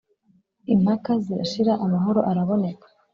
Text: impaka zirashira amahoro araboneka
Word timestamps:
impaka 0.73 1.11
zirashira 1.23 1.73
amahoro 1.85 2.19
araboneka 2.29 2.87